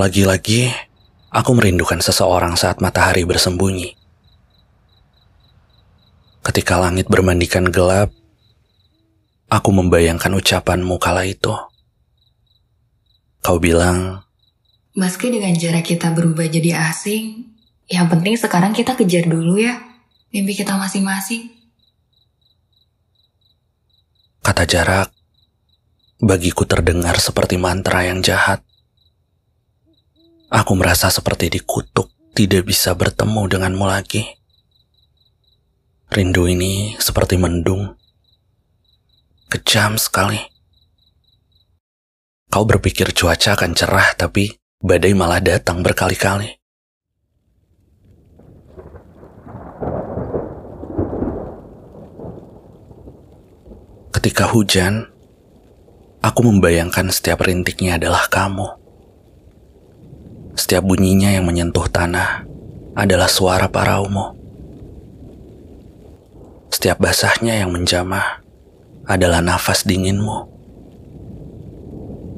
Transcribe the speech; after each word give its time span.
Lagi-lagi, 0.00 0.72
aku 1.28 1.52
merindukan 1.52 2.00
seseorang 2.00 2.56
saat 2.56 2.80
matahari 2.80 3.28
bersembunyi. 3.28 4.00
Ketika 6.40 6.80
langit 6.80 7.04
bermandikan 7.04 7.68
gelap, 7.68 8.08
aku 9.52 9.68
membayangkan 9.76 10.32
ucapanmu 10.40 10.96
kala 10.96 11.28
itu. 11.28 11.52
Kau 13.44 13.60
bilang, 13.60 14.24
Meski 14.96 15.28
dengan 15.28 15.52
jarak 15.52 15.84
kita 15.84 16.16
berubah 16.16 16.48
jadi 16.48 16.80
asing, 16.88 17.52
yang 17.92 18.08
penting 18.08 18.40
sekarang 18.40 18.72
kita 18.72 18.96
kejar 18.96 19.28
dulu 19.28 19.60
ya 19.60 19.84
mimpi 20.32 20.56
kita 20.56 20.80
masing-masing. 20.80 21.60
kata 24.40 24.64
jarak, 24.64 25.08
bagiku 26.24 26.64
terdengar 26.64 27.20
seperti 27.20 27.60
mantra 27.60 28.08
yang 28.08 28.24
jahat. 28.24 28.64
Aku 30.50 30.74
merasa 30.74 31.06
seperti 31.14 31.46
dikutuk, 31.46 32.10
tidak 32.34 32.66
bisa 32.66 32.90
bertemu 32.98 33.46
denganmu 33.46 33.86
lagi. 33.86 34.26
Rindu 36.10 36.50
ini 36.50 36.98
seperti 36.98 37.38
mendung. 37.38 37.94
Kejam 39.46 39.94
sekali. 39.94 40.42
Kau 42.50 42.66
berpikir 42.66 43.14
cuaca 43.14 43.54
akan 43.54 43.78
cerah, 43.78 44.10
tapi 44.18 44.50
badai 44.82 45.14
malah 45.14 45.38
datang 45.38 45.86
berkali-kali. 45.86 46.58
Ketika 54.10 54.50
hujan, 54.50 55.06
aku 56.26 56.40
membayangkan 56.42 57.14
setiap 57.14 57.46
rintiknya 57.46 58.02
adalah 58.02 58.26
kamu. 58.26 58.79
Setiap 60.60 60.84
bunyinya 60.84 61.32
yang 61.32 61.48
menyentuh 61.48 61.88
tanah 61.88 62.44
adalah 62.92 63.32
suara 63.32 63.72
paraumu. 63.72 64.36
Setiap 66.68 67.00
basahnya 67.00 67.64
yang 67.64 67.72
menjamah 67.72 68.44
adalah 69.08 69.40
nafas 69.40 69.88
dinginmu. 69.88 70.52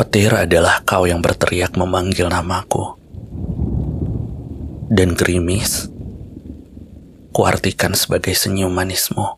Petir 0.00 0.32
adalah 0.32 0.80
kau 0.88 1.04
yang 1.04 1.20
berteriak 1.20 1.76
memanggil 1.76 2.32
namaku. 2.32 2.96
Dan 4.88 5.12
gerimis, 5.12 5.92
kuartikan 7.36 7.92
sebagai 7.92 8.32
senyum 8.32 8.72
manismu. 8.72 9.36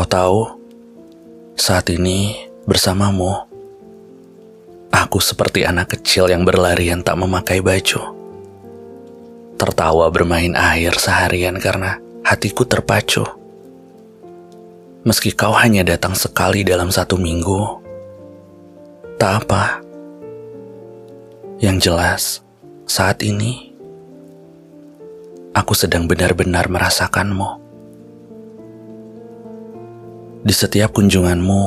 Kau 0.00 0.08
tahu, 0.08 0.40
saat 1.60 1.92
ini 1.92 2.48
bersamamu, 2.64 3.36
aku 4.88 5.20
seperti 5.20 5.68
anak 5.68 5.92
kecil 5.92 6.24
yang 6.32 6.40
berlarian 6.40 7.04
tak 7.04 7.20
memakai 7.20 7.60
baju. 7.60 8.16
Tertawa 9.60 10.08
bermain 10.08 10.56
air 10.56 10.96
seharian 10.96 11.60
karena 11.60 12.00
hatiku 12.24 12.64
terpacu. 12.64 13.28
Meski 15.04 15.36
kau 15.36 15.52
hanya 15.52 15.84
datang 15.84 16.16
sekali 16.16 16.64
dalam 16.64 16.88
satu 16.88 17.20
minggu, 17.20 17.60
tak 19.20 19.44
apa. 19.44 19.84
Yang 21.60 21.76
jelas, 21.76 22.22
saat 22.88 23.20
ini 23.20 23.76
aku 25.52 25.76
sedang 25.76 26.08
benar-benar 26.08 26.72
merasakanmu. 26.72 27.59
Di 30.40 30.56
setiap 30.56 30.96
kunjunganmu, 30.96 31.62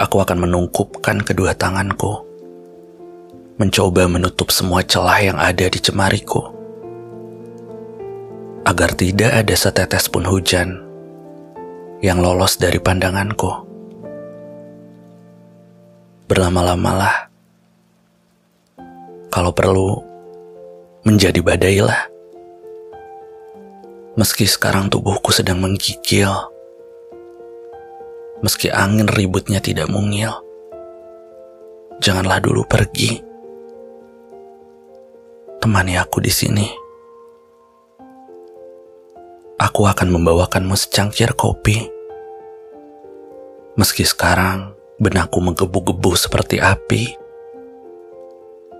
aku 0.00 0.16
akan 0.24 0.48
menungkupkan 0.48 1.20
kedua 1.20 1.52
tanganku, 1.52 2.24
mencoba 3.60 4.08
menutup 4.08 4.48
semua 4.48 4.80
celah 4.80 5.20
yang 5.20 5.36
ada 5.36 5.68
di 5.68 5.76
cemariku, 5.76 6.48
agar 8.64 8.96
tidak 8.96 9.44
ada 9.44 9.52
setetes 9.52 10.08
pun 10.08 10.24
hujan 10.24 10.80
yang 12.00 12.24
lolos 12.24 12.56
dari 12.56 12.80
pandanganku. 12.80 13.68
Berlama-lamalah, 16.24 17.28
kalau 19.28 19.52
perlu, 19.52 20.00
menjadi 21.04 21.44
badailah. 21.44 22.08
Meski 24.16 24.48
sekarang 24.48 24.88
tubuhku 24.88 25.36
sedang 25.36 25.60
menggigil, 25.60 26.32
meski 28.40 28.72
angin 28.72 29.08
ributnya 29.08 29.60
tidak 29.60 29.88
mungil. 29.92 30.32
Janganlah 32.00 32.40
dulu 32.40 32.64
pergi. 32.64 33.20
Temani 35.60 36.00
aku 36.00 36.24
di 36.24 36.32
sini. 36.32 36.66
Aku 39.60 39.84
akan 39.84 40.08
membawakanmu 40.08 40.72
secangkir 40.72 41.36
kopi. 41.36 41.84
Meski 43.76 44.08
sekarang 44.08 44.72
benakku 44.96 45.44
menggebu-gebu 45.44 46.16
seperti 46.16 46.56
api. 46.64 47.12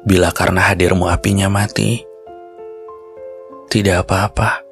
Bila 0.09 0.33
karena 0.33 0.73
hadirmu 0.73 1.13
apinya 1.13 1.53
mati, 1.53 2.01
tidak 3.69 4.09
apa-apa. 4.09 4.65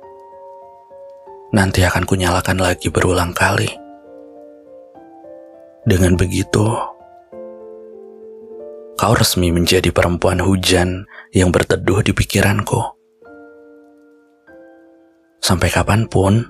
Nanti 1.52 1.84
akan 1.84 2.08
kunyalakan 2.08 2.56
lagi 2.56 2.88
berulang 2.88 3.36
kali. 3.36 3.87
Dengan 5.88 6.20
begitu, 6.20 6.68
kau 9.00 9.14
resmi 9.16 9.48
menjadi 9.48 9.88
perempuan 9.88 10.36
hujan 10.36 11.08
yang 11.32 11.48
berteduh 11.48 12.04
di 12.04 12.12
pikiranku. 12.12 12.76
Sampai 15.40 15.72
kapan 15.72 16.04
pun, 16.04 16.44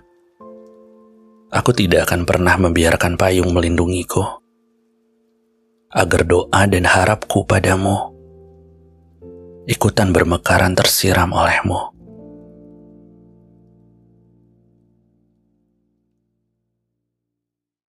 aku 1.54 1.70
tidak 1.70 2.10
akan 2.10 2.26
pernah 2.26 2.58
membiarkan 2.58 3.14
payung 3.14 3.54
melindungiku. 3.54 4.42
Agar 5.94 6.26
doa 6.26 6.66
dan 6.66 6.82
harapku 6.82 7.46
padamu 7.46 8.18
ikutan 9.68 10.10
bermekaran 10.10 10.74
tersiram 10.74 11.30
olehmu. 11.30 11.97